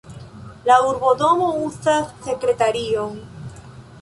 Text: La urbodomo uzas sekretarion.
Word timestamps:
La 0.69 0.77
urbodomo 0.91 1.49
uzas 1.67 2.09
sekretarion. 2.29 3.23